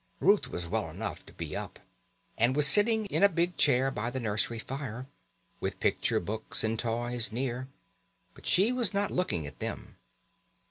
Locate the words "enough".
0.89-1.23